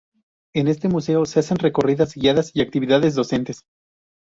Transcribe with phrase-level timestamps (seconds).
[0.55, 3.65] En este museo se hacen recorridas guiadas y actividades docentes.